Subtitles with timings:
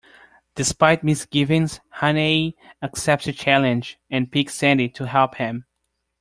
[0.55, 5.65] Despite misgivings, Hannay accepts the challenge, and picks Sandy to help him.